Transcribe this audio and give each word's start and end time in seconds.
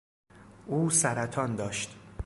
او 0.67 0.89
سرطان 0.89 1.55
داشت. 1.55 1.95